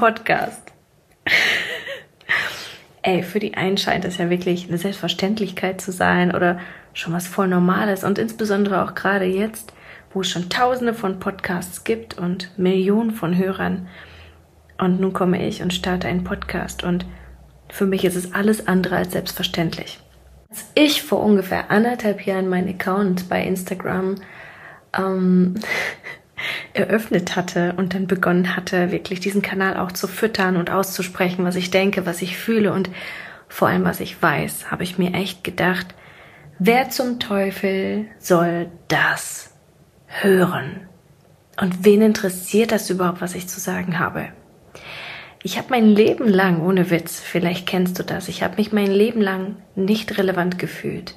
Podcast. 0.00 0.72
Ey, 3.02 3.22
für 3.22 3.38
die 3.38 3.52
einen 3.52 3.76
scheint 3.76 4.06
es 4.06 4.16
ja 4.16 4.30
wirklich 4.30 4.66
eine 4.66 4.78
Selbstverständlichkeit 4.78 5.78
zu 5.78 5.92
sein 5.92 6.34
oder 6.34 6.58
schon 6.94 7.12
was 7.12 7.26
voll 7.26 7.48
Normales 7.48 8.02
und 8.02 8.18
insbesondere 8.18 8.82
auch 8.82 8.94
gerade 8.94 9.26
jetzt, 9.26 9.74
wo 10.14 10.22
es 10.22 10.30
schon 10.30 10.48
tausende 10.48 10.94
von 10.94 11.20
Podcasts 11.20 11.84
gibt 11.84 12.16
und 12.16 12.58
Millionen 12.58 13.10
von 13.10 13.36
Hörern. 13.36 13.88
Und 14.78 15.00
nun 15.00 15.12
komme 15.12 15.46
ich 15.46 15.60
und 15.60 15.74
starte 15.74 16.08
einen 16.08 16.24
Podcast 16.24 16.82
und 16.82 17.04
für 17.68 17.84
mich 17.84 18.06
ist 18.06 18.16
es 18.16 18.32
alles 18.32 18.66
andere 18.66 18.96
als 18.96 19.12
selbstverständlich. 19.12 20.00
Als 20.48 20.64
ich 20.74 21.02
vor 21.02 21.22
ungefähr 21.22 21.70
anderthalb 21.70 22.24
Jahren 22.24 22.48
meinen 22.48 22.70
Account 22.70 23.28
bei 23.28 23.44
Instagram 23.44 24.14
ähm, 24.96 25.56
eröffnet 26.72 27.36
hatte 27.36 27.74
und 27.76 27.94
dann 27.94 28.06
begonnen 28.06 28.56
hatte, 28.56 28.92
wirklich 28.92 29.20
diesen 29.20 29.42
Kanal 29.42 29.76
auch 29.76 29.92
zu 29.92 30.06
füttern 30.06 30.56
und 30.56 30.70
auszusprechen, 30.70 31.44
was 31.44 31.56
ich 31.56 31.70
denke, 31.70 32.06
was 32.06 32.22
ich 32.22 32.36
fühle 32.36 32.72
und 32.72 32.90
vor 33.48 33.68
allem, 33.68 33.84
was 33.84 34.00
ich 34.00 34.20
weiß, 34.22 34.70
habe 34.70 34.84
ich 34.84 34.96
mir 34.96 35.12
echt 35.14 35.42
gedacht, 35.42 35.88
wer 36.58 36.88
zum 36.90 37.18
Teufel 37.18 38.06
soll 38.18 38.70
das 38.88 39.54
hören? 40.06 40.88
Und 41.60 41.84
wen 41.84 42.00
interessiert 42.00 42.72
das 42.72 42.88
überhaupt, 42.88 43.20
was 43.20 43.34
ich 43.34 43.48
zu 43.48 43.60
sagen 43.60 43.98
habe? 43.98 44.28
Ich 45.42 45.58
habe 45.58 45.68
mein 45.70 45.86
Leben 45.86 46.28
lang, 46.28 46.62
ohne 46.62 46.90
Witz, 46.90 47.18
vielleicht 47.20 47.66
kennst 47.66 47.98
du 47.98 48.04
das, 48.04 48.28
ich 48.28 48.42
habe 48.42 48.56
mich 48.56 48.72
mein 48.72 48.90
Leben 48.90 49.20
lang 49.20 49.56
nicht 49.74 50.18
relevant 50.18 50.58
gefühlt. 50.58 51.16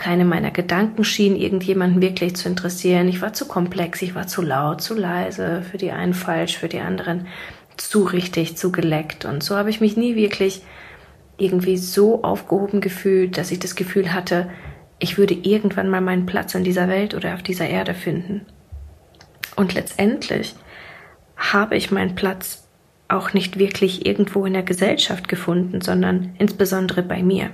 Keine 0.00 0.24
meiner 0.24 0.50
Gedanken 0.50 1.04
schienen 1.04 1.36
irgendjemanden 1.36 2.00
wirklich 2.00 2.34
zu 2.34 2.48
interessieren. 2.48 3.06
Ich 3.06 3.20
war 3.20 3.34
zu 3.34 3.46
komplex, 3.46 4.00
ich 4.00 4.14
war 4.14 4.26
zu 4.26 4.40
laut, 4.40 4.80
zu 4.80 4.94
leise, 4.94 5.62
für 5.70 5.76
die 5.76 5.90
einen 5.90 6.14
falsch, 6.14 6.56
für 6.56 6.70
die 6.70 6.80
anderen 6.80 7.26
zu 7.76 8.04
richtig, 8.04 8.56
zu 8.56 8.72
geleckt. 8.72 9.26
Und 9.26 9.42
so 9.42 9.56
habe 9.56 9.68
ich 9.68 9.82
mich 9.82 9.98
nie 9.98 10.16
wirklich 10.16 10.62
irgendwie 11.36 11.76
so 11.76 12.22
aufgehoben 12.22 12.80
gefühlt, 12.80 13.36
dass 13.36 13.50
ich 13.50 13.58
das 13.58 13.74
Gefühl 13.74 14.14
hatte, 14.14 14.48
ich 15.00 15.18
würde 15.18 15.34
irgendwann 15.34 15.90
mal 15.90 16.00
meinen 16.00 16.24
Platz 16.24 16.54
in 16.54 16.64
dieser 16.64 16.88
Welt 16.88 17.14
oder 17.14 17.34
auf 17.34 17.42
dieser 17.42 17.68
Erde 17.68 17.92
finden. 17.92 18.46
Und 19.54 19.74
letztendlich 19.74 20.54
habe 21.36 21.76
ich 21.76 21.90
meinen 21.90 22.14
Platz 22.14 22.66
auch 23.08 23.34
nicht 23.34 23.58
wirklich 23.58 24.06
irgendwo 24.06 24.46
in 24.46 24.54
der 24.54 24.62
Gesellschaft 24.62 25.28
gefunden, 25.28 25.82
sondern 25.82 26.34
insbesondere 26.38 27.02
bei 27.02 27.22
mir. 27.22 27.50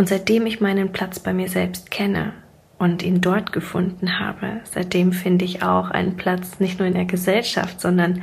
Und 0.00 0.08
seitdem 0.08 0.46
ich 0.46 0.62
meinen 0.62 0.92
Platz 0.92 1.20
bei 1.20 1.34
mir 1.34 1.50
selbst 1.50 1.90
kenne 1.90 2.32
und 2.78 3.02
ihn 3.02 3.20
dort 3.20 3.52
gefunden 3.52 4.18
habe, 4.18 4.62
seitdem 4.64 5.12
finde 5.12 5.44
ich 5.44 5.62
auch 5.62 5.90
einen 5.90 6.16
Platz 6.16 6.58
nicht 6.58 6.78
nur 6.78 6.88
in 6.88 6.94
der 6.94 7.04
Gesellschaft, 7.04 7.82
sondern 7.82 8.22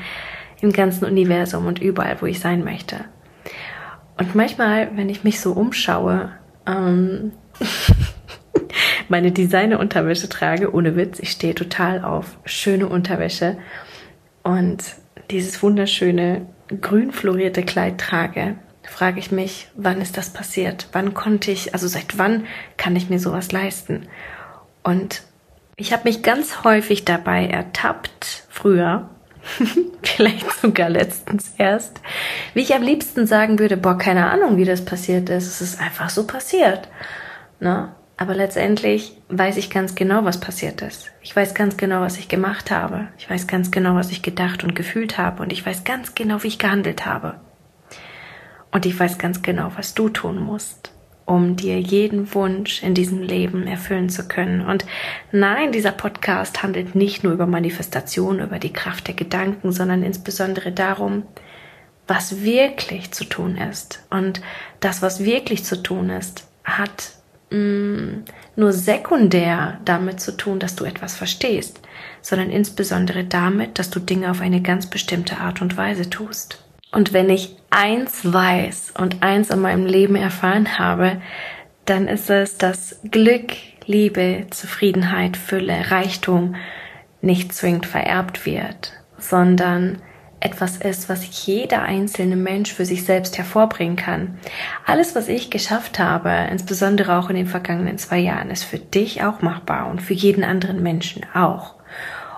im 0.60 0.74
ganzen 0.74 1.06
Universum 1.06 1.68
und 1.68 1.80
überall, 1.80 2.20
wo 2.20 2.26
ich 2.26 2.40
sein 2.40 2.64
möchte. 2.64 3.02
Und 4.18 4.34
manchmal, 4.34 4.90
wenn 4.98 5.08
ich 5.08 5.24
mich 5.24 5.40
so 5.40 5.52
umschaue, 5.52 6.32
ähm, 6.66 7.34
meine 9.08 9.32
Designer-Unterwäsche 9.32 10.30
trage, 10.30 10.74
ohne 10.74 10.96
Witz, 10.96 11.20
ich 11.20 11.30
stehe 11.30 11.54
total 11.54 12.04
auf 12.04 12.40
schöne 12.44 12.88
Unterwäsche 12.88 13.56
und 14.42 14.84
dieses 15.30 15.62
wunderschöne 15.62 16.48
grün 16.82 17.12
florierte 17.12 17.62
Kleid 17.62 18.00
trage, 18.00 18.56
frage 18.88 19.20
ich 19.20 19.32
mich, 19.32 19.68
wann 19.76 20.02
ist 20.02 20.18
das 20.18 20.32
passiert? 20.32 20.88
Wann 20.92 21.14
konnte 21.14 21.52
ich, 21.52 21.74
also 21.74 21.88
seit 21.88 22.18
wann 22.18 22.46
kann 22.78 22.96
ich 22.96 23.10
mir 23.10 23.20
sowas 23.20 23.52
leisten? 23.52 24.08
Und 24.84 25.22
ich 25.76 25.94
habe 25.94 26.06
mich 26.06 26.24
ganz 26.24 26.64
häufig 26.64 27.06
dabei 27.06 27.46
ertappt, 27.46 28.46
früher, 28.50 29.10
vielleicht 30.04 30.52
sogar 30.60 30.90
letztens 30.90 31.54
erst, 31.58 32.02
wie 32.54 32.62
ich 32.62 32.74
am 32.74 32.82
liebsten 32.82 33.28
sagen 33.28 33.60
würde, 33.60 33.78
boah, 33.78 33.98
keine 33.98 34.30
Ahnung, 34.30 34.58
wie 34.58 34.66
das 34.66 34.84
passiert 34.84 35.30
ist. 35.30 35.48
Es 35.48 35.62
ist 35.62 35.82
einfach 35.82 36.10
so 36.10 36.26
passiert. 36.26 36.88
Ne? 37.60 37.90
Aber 38.18 38.34
letztendlich 38.34 39.16
weiß 39.30 39.58
ich 39.58 39.70
ganz 39.70 39.94
genau, 39.94 40.26
was 40.26 40.40
passiert 40.40 40.82
ist. 40.82 41.12
Ich 41.22 41.36
weiß 41.36 41.54
ganz 41.54 41.78
genau, 41.78 42.02
was 42.02 42.18
ich 42.18 42.28
gemacht 42.28 42.72
habe. 42.72 43.10
Ich 43.20 43.30
weiß 43.30 43.46
ganz 43.46 43.70
genau, 43.70 43.94
was 43.94 44.10
ich 44.10 44.24
gedacht 44.24 44.64
und 44.64 44.76
gefühlt 44.76 45.20
habe. 45.20 45.44
Und 45.44 45.54
ich 45.54 45.64
weiß 45.64 45.84
ganz 45.84 46.16
genau, 46.16 46.42
wie 46.42 46.48
ich 46.48 46.58
gehandelt 46.58 47.06
habe. 47.06 47.36
Und 48.72 48.86
ich 48.86 49.00
weiß 49.00 49.18
ganz 49.18 49.42
genau, 49.42 49.72
was 49.76 49.94
du 49.94 50.10
tun 50.10 50.40
musst, 50.40 50.92
um 51.26 51.56
dir 51.56 51.80
jeden 51.80 52.34
Wunsch 52.34 52.84
in 52.84 52.94
diesem 52.94 53.22
Leben 53.22 53.68
erfüllen 53.68 54.10
zu 54.10 54.28
können. 54.28 54.62
Und 54.62 54.86
nein, 55.32 55.72
dieser 55.72 55.92
Podcast 55.92 56.64
handelt 56.64 56.96
nicht 56.96 57.24
nur 57.24 57.34
über 57.34 57.48
Manifestation, 57.48 58.40
über 58.40 58.60
die 58.60 58.74
Kraft 58.74 59.08
der 59.08 59.16
Gedanken, 59.16 59.72
sondern 59.72 60.04
insbesondere 60.04 60.72
darum, 60.72 61.24
was 62.08 62.44
wirklich 62.44 63.12
zu 63.12 63.26
tun 63.26 63.58
ist. 63.58 64.06
Und 64.10 64.42
das, 64.80 65.02
was 65.02 65.24
wirklich 65.24 65.66
zu 65.66 65.82
tun 65.84 66.10
ist, 66.10 66.48
hat 66.64 67.12
mh, 67.52 67.58
mm, 67.58 68.24
nur 68.56 68.74
sekundär 68.74 69.80
damit 69.86 70.20
zu 70.20 70.36
tun, 70.36 70.60
dass 70.60 70.76
du 70.76 70.86
etwas 70.86 71.16
verstehst, 71.16 71.82
sondern 72.22 72.50
insbesondere 72.50 73.24
damit, 73.24 73.80
dass 73.80 73.90
du 73.90 74.00
Dinge 74.00 74.32
auf 74.32 74.42
eine 74.42 74.62
ganz 74.62 74.88
bestimmte 74.88 75.38
Art 75.38 75.62
und 75.62 75.78
Weise 75.78 76.10
tust. 76.10 76.64
Und 76.92 77.14
wenn 77.14 77.30
ich 77.30 77.56
eins 77.70 78.32
weiß 78.32 78.94
und 78.98 79.22
eins 79.22 79.50
in 79.50 79.60
meinem 79.60 79.86
Leben 79.86 80.16
erfahren 80.16 80.80
habe, 80.80 81.22
dann 81.86 82.08
ist 82.08 82.30
es, 82.30 82.58
dass 82.58 83.00
Glück, 83.10 83.54
Liebe, 83.86 84.48
Zufriedenheit, 84.50 85.38
Fülle, 85.38 85.92
Reichtum 85.92 86.56
nicht 87.22 87.54
zwingend 87.54 87.86
vererbt 87.86 88.46
wird, 88.46 88.94
sondern 89.18 90.02
etwas 90.40 90.78
ist, 90.78 91.10
was 91.10 91.46
jeder 91.48 91.82
einzelne 91.82 92.36
Mensch 92.36 92.72
für 92.72 92.86
sich 92.86 93.06
selbst 93.06 93.38
hervorbringen 93.38 93.96
kann. 93.96 94.38
Alles, 94.86 95.16
was 95.16 95.28
ich 95.30 95.50
geschafft 95.50 95.98
habe, 95.98 96.32
insbesondere 96.52 97.18
auch 97.18 97.30
in 97.30 97.36
den 97.36 97.48
vergangenen 97.48 97.98
zwei 97.98 98.20
Jahren, 98.20 98.52
ist 98.52 98.64
für 98.64 98.78
dich 98.78 99.24
auch 99.24 99.42
machbar 99.42 99.90
und 99.90 100.02
für 100.02 100.14
jeden 100.14 100.44
anderen 100.44 100.84
Menschen 100.84 101.26
auch. 101.34 101.76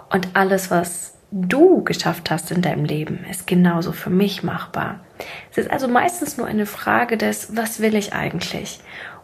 Und 0.09 0.29
alles, 0.33 0.71
was 0.71 1.18
du 1.31 1.83
geschafft 1.83 2.31
hast 2.31 2.51
in 2.51 2.61
deinem 2.61 2.85
Leben, 2.85 3.25
ist 3.29 3.47
genauso 3.47 3.91
für 3.91 4.09
mich 4.09 4.43
machbar. 4.43 4.99
Es 5.51 5.57
ist 5.57 5.71
also 5.71 5.87
meistens 5.87 6.37
nur 6.37 6.47
eine 6.47 6.65
Frage 6.65 7.17
des, 7.17 7.55
was 7.55 7.81
will 7.81 7.95
ich 7.95 8.13
eigentlich? 8.13 8.79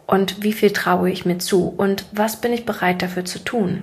Und 0.06 0.42
wie 0.42 0.52
viel 0.52 0.72
traue 0.72 1.10
ich 1.10 1.24
mir 1.24 1.38
zu? 1.38 1.68
Und 1.68 2.06
was 2.12 2.40
bin 2.40 2.52
ich 2.52 2.64
bereit 2.64 3.02
dafür 3.02 3.24
zu 3.24 3.40
tun? 3.40 3.82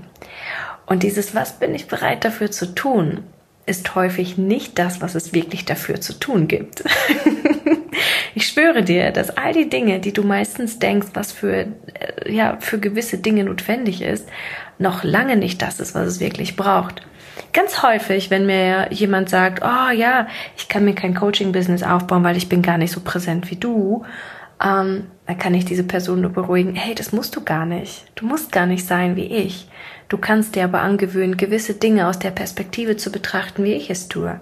Und 0.86 1.04
dieses, 1.04 1.36
was 1.36 1.60
bin 1.60 1.76
ich 1.76 1.88
bereit 1.88 2.24
dafür 2.24 2.50
zu 2.52 2.74
tun, 2.74 3.24
ist 3.66 3.96
häufig 3.96 4.38
nicht 4.38 4.78
das, 4.80 5.02
was 5.02 5.16
es 5.16 5.34
wirklich 5.34 5.66
dafür 5.66 6.02
zu 6.02 6.14
tun 6.14 6.48
gibt. 6.48 6.84
ich 8.36 8.48
schwöre 8.48 8.84
dir, 8.84 9.12
dass 9.12 9.30
all 9.38 9.54
die 9.54 9.70
Dinge, 9.70 10.00
die 10.00 10.12
du 10.12 10.24
meistens 10.24 10.80
denkst, 10.80 11.08
was 11.14 11.32
für, 11.32 11.54
äh, 11.54 11.68
ja, 12.28 12.58
für 12.60 12.80
gewisse 12.80 13.18
Dinge 13.18 13.46
notwendig 13.46 14.02
ist, 14.02 14.28
noch 14.80 15.04
lange 15.04 15.38
nicht 15.38 15.62
das 15.62 15.80
ist, 15.80 15.96
was 15.96 16.08
es 16.08 16.20
wirklich 16.20 16.56
braucht. 16.56 17.02
Ganz 17.54 17.84
häufig, 17.84 18.32
wenn 18.32 18.48
mir 18.48 18.88
jemand 18.92 19.30
sagt, 19.30 19.64
oh 19.64 19.92
ja, 19.92 20.28
ich 20.58 20.68
kann 20.68 20.86
mir 20.86 20.96
kein 20.96 21.14
Coaching-Business 21.14 21.84
aufbauen, 21.84 22.24
weil 22.24 22.36
ich 22.36 22.50
bin 22.50 22.64
gar 22.64 22.80
nicht 22.80 22.92
so 22.92 23.00
präsent 23.00 23.52
wie 23.52 23.56
du, 23.56 24.04
ähm, 24.64 25.08
dann 25.28 25.38
kann 25.38 25.54
ich 25.54 25.64
diese 25.66 25.84
Person 25.84 26.22
nur 26.22 26.32
beruhigen, 26.32 26.76
hey, 26.76 26.96
das 26.96 27.12
musst 27.12 27.36
du 27.36 27.44
gar 27.44 27.66
nicht. 27.66 28.06
Du 28.16 28.26
musst 28.26 28.52
gar 28.52 28.66
nicht 28.66 28.86
sein 28.86 29.16
wie 29.16 29.26
ich. 29.26 29.68
Du 30.10 30.18
kannst 30.18 30.56
dir 30.56 30.64
aber 30.64 30.82
angewöhnen, 30.82 31.38
gewisse 31.38 31.76
Dinge 31.76 32.08
aus 32.08 32.20
der 32.20 32.32
Perspektive 32.32 32.98
zu 32.98 33.12
betrachten, 33.12 33.64
wie 33.64 33.74
ich 33.74 33.90
es 33.90 34.08
tue. 34.08 34.40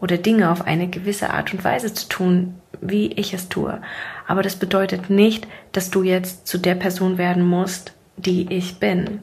Oder 0.00 0.18
Dinge 0.18 0.50
auf 0.50 0.66
eine 0.66 0.88
gewisse 0.88 1.30
Art 1.30 1.52
und 1.52 1.64
Weise 1.64 1.92
zu 1.94 2.08
tun, 2.08 2.54
wie 2.80 3.12
ich 3.12 3.34
es 3.34 3.48
tue. 3.48 3.80
Aber 4.26 4.42
das 4.42 4.56
bedeutet 4.56 5.10
nicht, 5.10 5.46
dass 5.72 5.90
du 5.90 6.02
jetzt 6.02 6.46
zu 6.46 6.58
der 6.58 6.74
Person 6.74 7.18
werden 7.18 7.46
musst, 7.46 7.92
die 8.22 8.52
ich 8.52 8.78
bin. 8.78 9.22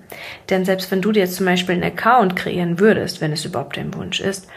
Denn 0.49 0.65
selbst 0.65 0.91
wenn 0.91 1.01
du 1.01 1.11
dir 1.11 1.21
jetzt 1.21 1.35
zum 1.35 1.45
Beispiel 1.45 1.75
einen 1.75 1.83
Account 1.83 2.35
kreieren 2.35 2.79
würdest, 2.79 3.21
wenn 3.21 3.31
es 3.31 3.45
überhaupt 3.45 3.77
dein 3.77 3.93
Wunsch 3.93 4.19
ist, 4.19 4.47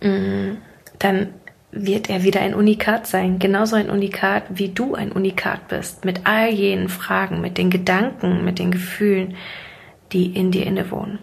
mm, 0.00 0.52
dann 0.98 1.34
wird 1.72 2.10
er 2.10 2.22
wieder 2.22 2.40
ein 2.40 2.54
Unikat 2.54 3.06
sein. 3.06 3.38
Genauso 3.38 3.76
ein 3.76 3.90
Unikat, 3.90 4.44
wie 4.50 4.68
du 4.68 4.94
ein 4.94 5.10
Unikat 5.10 5.68
bist. 5.68 6.04
Mit 6.04 6.22
all 6.24 6.50
jenen 6.50 6.88
Fragen, 6.88 7.40
mit 7.40 7.56
den 7.56 7.70
Gedanken, 7.70 8.44
mit 8.44 8.58
den 8.58 8.70
Gefühlen, 8.70 9.36
die 10.12 10.26
in 10.26 10.50
dir 10.50 10.66
innewohnen. 10.66 11.18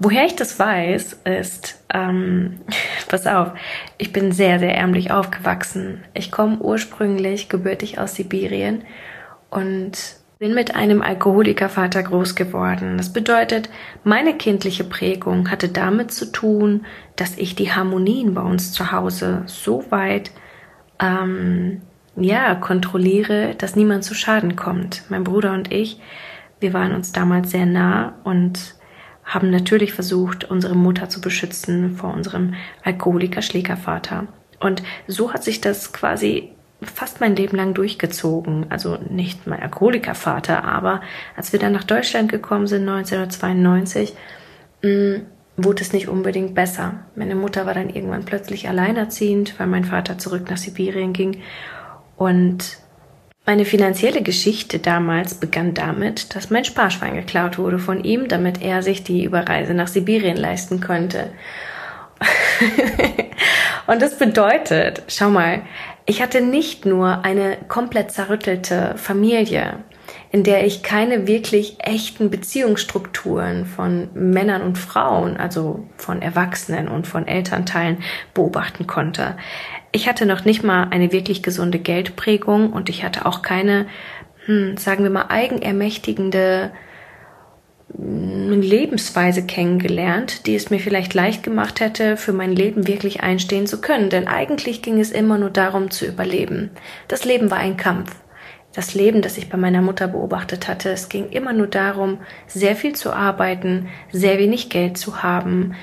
Woher 0.00 0.26
ich 0.26 0.36
das 0.36 0.58
weiß, 0.58 1.20
ist, 1.24 1.82
ähm, 1.92 2.60
pass 3.08 3.26
auf, 3.26 3.52
ich 3.96 4.12
bin 4.12 4.32
sehr, 4.32 4.58
sehr 4.58 4.76
ärmlich 4.76 5.10
aufgewachsen. 5.10 6.04
Ich 6.14 6.30
komme 6.30 6.58
ursprünglich 6.58 7.48
gebürtig 7.48 7.98
aus 7.98 8.14
Sibirien 8.14 8.84
und 9.50 10.17
bin 10.38 10.54
mit 10.54 10.76
einem 10.76 11.02
Alkoholikervater 11.02 12.02
groß 12.02 12.36
geworden. 12.36 12.96
Das 12.96 13.12
bedeutet, 13.12 13.68
meine 14.04 14.36
kindliche 14.36 14.84
Prägung 14.84 15.50
hatte 15.50 15.68
damit 15.68 16.12
zu 16.12 16.30
tun, 16.30 16.86
dass 17.16 17.36
ich 17.36 17.56
die 17.56 17.72
Harmonien 17.72 18.34
bei 18.34 18.42
uns 18.42 18.72
zu 18.72 18.92
Hause 18.92 19.42
so 19.46 19.84
weit 19.90 20.30
ähm, 21.00 21.82
ja 22.14 22.54
kontrolliere, 22.54 23.56
dass 23.56 23.74
niemand 23.74 24.04
zu 24.04 24.14
Schaden 24.14 24.54
kommt. 24.54 25.02
Mein 25.08 25.24
Bruder 25.24 25.52
und 25.54 25.72
ich, 25.72 26.00
wir 26.60 26.72
waren 26.72 26.94
uns 26.94 27.10
damals 27.10 27.50
sehr 27.50 27.66
nah 27.66 28.14
und 28.22 28.76
haben 29.24 29.50
natürlich 29.50 29.92
versucht, 29.92 30.44
unsere 30.44 30.76
Mutter 30.76 31.08
zu 31.08 31.20
beschützen 31.20 31.96
vor 31.96 32.14
unserem 32.14 32.54
Alkoholiker-Schlägervater. 32.84 34.28
Und 34.60 34.82
so 35.06 35.32
hat 35.32 35.44
sich 35.44 35.60
das 35.60 35.92
quasi 35.92 36.52
fast 36.82 37.20
mein 37.20 37.36
Leben 37.36 37.56
lang 37.56 37.74
durchgezogen. 37.74 38.66
Also 38.70 38.98
nicht 39.08 39.46
mein 39.46 39.60
Alkoholikervater, 39.60 40.64
aber 40.64 41.00
als 41.36 41.52
wir 41.52 41.60
dann 41.60 41.72
nach 41.72 41.84
Deutschland 41.84 42.30
gekommen 42.30 42.66
sind, 42.66 42.88
1992, 42.88 44.14
mh, 44.82 44.90
mm, 44.90 45.26
wurde 45.56 45.82
es 45.82 45.92
nicht 45.92 46.08
unbedingt 46.08 46.54
besser. 46.54 46.94
Meine 47.16 47.34
Mutter 47.34 47.66
war 47.66 47.74
dann 47.74 47.90
irgendwann 47.90 48.24
plötzlich 48.24 48.68
alleinerziehend, 48.68 49.58
weil 49.58 49.66
mein 49.66 49.84
Vater 49.84 50.16
zurück 50.16 50.48
nach 50.48 50.56
Sibirien 50.56 51.12
ging. 51.12 51.42
Und 52.16 52.78
meine 53.44 53.64
finanzielle 53.64 54.22
Geschichte 54.22 54.78
damals 54.78 55.34
begann 55.34 55.74
damit, 55.74 56.36
dass 56.36 56.50
mein 56.50 56.64
Sparschwein 56.64 57.14
geklaut 57.16 57.58
wurde 57.58 57.78
von 57.78 58.04
ihm, 58.04 58.28
damit 58.28 58.62
er 58.62 58.82
sich 58.82 59.02
die 59.02 59.24
Überreise 59.24 59.74
nach 59.74 59.88
Sibirien 59.88 60.36
leisten 60.36 60.80
konnte. 60.80 61.32
Und 63.88 64.02
das 64.02 64.18
bedeutet, 64.18 65.02
schau 65.08 65.30
mal, 65.30 65.62
ich 66.04 66.20
hatte 66.20 66.42
nicht 66.42 66.84
nur 66.84 67.24
eine 67.24 67.56
komplett 67.68 68.10
zerrüttelte 68.10 68.92
Familie, 68.96 69.78
in 70.30 70.44
der 70.44 70.66
ich 70.66 70.82
keine 70.82 71.26
wirklich 71.26 71.78
echten 71.78 72.28
Beziehungsstrukturen 72.28 73.64
von 73.64 74.10
Männern 74.12 74.60
und 74.60 74.76
Frauen, 74.76 75.38
also 75.38 75.88
von 75.96 76.20
Erwachsenen 76.20 76.88
und 76.88 77.06
von 77.06 77.26
Elternteilen 77.26 78.02
beobachten 78.34 78.86
konnte. 78.86 79.38
Ich 79.90 80.06
hatte 80.06 80.26
noch 80.26 80.44
nicht 80.44 80.62
mal 80.62 80.88
eine 80.90 81.10
wirklich 81.10 81.42
gesunde 81.42 81.78
Geldprägung 81.78 82.74
und 82.74 82.90
ich 82.90 83.04
hatte 83.04 83.24
auch 83.24 83.40
keine, 83.40 83.86
hm, 84.44 84.76
sagen 84.76 85.02
wir 85.02 85.10
mal, 85.10 85.28
eigenermächtigende 85.30 86.72
eine 88.00 88.56
Lebensweise 88.56 89.44
kennengelernt, 89.44 90.46
die 90.46 90.54
es 90.54 90.70
mir 90.70 90.78
vielleicht 90.78 91.14
leicht 91.14 91.42
gemacht 91.42 91.80
hätte, 91.80 92.16
für 92.16 92.32
mein 92.32 92.52
Leben 92.52 92.86
wirklich 92.86 93.22
einstehen 93.22 93.66
zu 93.66 93.80
können. 93.80 94.08
Denn 94.08 94.28
eigentlich 94.28 94.82
ging 94.82 95.00
es 95.00 95.10
immer 95.10 95.36
nur 95.36 95.50
darum 95.50 95.90
zu 95.90 96.06
überleben. 96.06 96.70
Das 97.08 97.24
Leben 97.24 97.50
war 97.50 97.58
ein 97.58 97.76
Kampf. 97.76 98.14
Das 98.72 98.94
Leben, 98.94 99.22
das 99.22 99.38
ich 99.38 99.48
bei 99.48 99.56
meiner 99.56 99.82
Mutter 99.82 100.06
beobachtet 100.06 100.68
hatte, 100.68 100.90
es 100.90 101.08
ging 101.08 101.30
immer 101.30 101.52
nur 101.52 101.66
darum, 101.66 102.18
sehr 102.46 102.76
viel 102.76 102.94
zu 102.94 103.12
arbeiten, 103.12 103.88
sehr 104.12 104.38
wenig 104.38 104.68
Geld 104.68 104.96
zu 104.96 105.22
haben, 105.22 105.74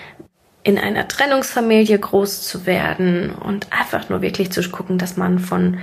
in 0.63 0.77
einer 0.77 1.07
Trennungsfamilie 1.07 1.99
groß 1.99 2.47
zu 2.47 2.65
werden 2.65 3.31
und 3.31 3.67
einfach 3.71 4.09
nur 4.09 4.21
wirklich 4.21 4.51
zu 4.51 4.61
gucken, 4.69 4.97
dass 4.97 5.17
man 5.17 5.39
von 5.39 5.79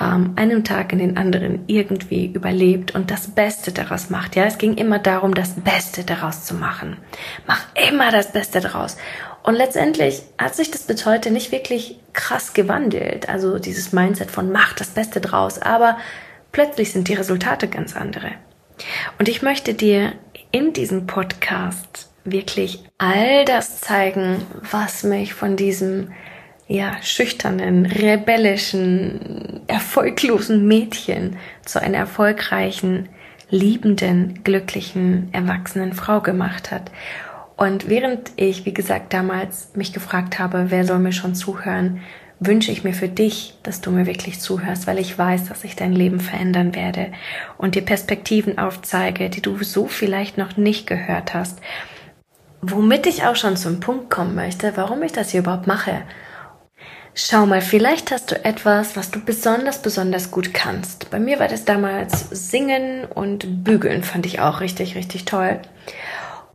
ähm, 0.00 0.32
einem 0.36 0.64
Tag 0.64 0.92
in 0.92 0.98
den 0.98 1.16
anderen 1.16 1.64
irgendwie 1.66 2.26
überlebt 2.26 2.94
und 2.94 3.10
das 3.10 3.28
Beste 3.28 3.72
daraus 3.72 4.10
macht. 4.10 4.36
Ja, 4.36 4.44
es 4.44 4.58
ging 4.58 4.74
immer 4.74 4.98
darum, 4.98 5.34
das 5.34 5.54
Beste 5.60 6.04
daraus 6.04 6.44
zu 6.44 6.54
machen. 6.54 6.96
Mach 7.46 7.60
immer 7.88 8.10
das 8.10 8.32
Beste 8.32 8.60
daraus. 8.60 8.96
Und 9.42 9.54
letztendlich 9.54 10.22
hat 10.38 10.54
sich 10.54 10.70
das 10.70 10.82
bis 10.82 11.04
heute 11.04 11.30
nicht 11.30 11.52
wirklich 11.52 11.98
krass 12.12 12.54
gewandelt. 12.54 13.28
Also 13.28 13.58
dieses 13.58 13.92
Mindset 13.92 14.30
von 14.30 14.52
mach 14.52 14.72
das 14.74 14.88
Beste 14.88 15.20
draus. 15.20 15.60
Aber 15.60 15.98
plötzlich 16.52 16.92
sind 16.92 17.08
die 17.08 17.14
Resultate 17.14 17.68
ganz 17.68 17.96
andere. 17.96 18.32
Und 19.18 19.28
ich 19.28 19.42
möchte 19.42 19.74
dir 19.74 20.12
in 20.52 20.72
diesem 20.72 21.06
Podcast 21.06 22.10
wirklich 22.24 22.84
all 22.98 23.44
das 23.44 23.80
zeigen, 23.80 24.42
was 24.70 25.02
mich 25.02 25.34
von 25.34 25.56
diesem 25.56 26.12
ja, 26.72 26.96
schüchternen, 27.02 27.84
rebellischen, 27.84 29.60
erfolglosen 29.66 30.66
Mädchen 30.66 31.36
zu 31.66 31.82
einer 31.82 31.98
erfolgreichen, 31.98 33.10
liebenden, 33.50 34.42
glücklichen, 34.42 35.28
erwachsenen 35.32 35.92
Frau 35.92 36.22
gemacht 36.22 36.70
hat. 36.70 36.90
Und 37.58 37.90
während 37.90 38.30
ich, 38.36 38.64
wie 38.64 38.72
gesagt, 38.72 39.12
damals 39.12 39.72
mich 39.74 39.92
gefragt 39.92 40.38
habe, 40.38 40.70
wer 40.70 40.86
soll 40.86 40.98
mir 40.98 41.12
schon 41.12 41.34
zuhören, 41.34 42.00
wünsche 42.40 42.72
ich 42.72 42.84
mir 42.84 42.94
für 42.94 43.08
dich, 43.08 43.52
dass 43.62 43.82
du 43.82 43.90
mir 43.90 44.06
wirklich 44.06 44.40
zuhörst, 44.40 44.86
weil 44.86 44.98
ich 44.98 45.18
weiß, 45.18 45.50
dass 45.50 45.64
ich 45.64 45.76
dein 45.76 45.92
Leben 45.92 46.20
verändern 46.20 46.74
werde 46.74 47.12
und 47.58 47.74
dir 47.74 47.82
Perspektiven 47.82 48.56
aufzeige, 48.56 49.28
die 49.28 49.42
du 49.42 49.62
so 49.62 49.88
vielleicht 49.88 50.38
noch 50.38 50.56
nicht 50.56 50.86
gehört 50.86 51.34
hast. 51.34 51.58
Womit 52.62 53.06
ich 53.06 53.24
auch 53.24 53.36
schon 53.36 53.58
zum 53.58 53.78
Punkt 53.78 54.08
kommen 54.08 54.34
möchte, 54.34 54.72
warum 54.76 55.02
ich 55.02 55.12
das 55.12 55.32
hier 55.32 55.40
überhaupt 55.40 55.66
mache. 55.66 56.02
Schau 57.14 57.44
mal, 57.44 57.60
vielleicht 57.60 58.10
hast 58.10 58.30
du 58.30 58.42
etwas, 58.42 58.96
was 58.96 59.10
du 59.10 59.20
besonders, 59.20 59.82
besonders 59.82 60.30
gut 60.30 60.54
kannst. 60.54 61.10
Bei 61.10 61.18
mir 61.18 61.38
war 61.38 61.48
das 61.48 61.66
damals 61.66 62.28
Singen 62.30 63.04
und 63.04 63.64
Bügeln, 63.64 64.02
fand 64.02 64.24
ich 64.24 64.40
auch 64.40 64.60
richtig, 64.60 64.94
richtig 64.94 65.26
toll. 65.26 65.60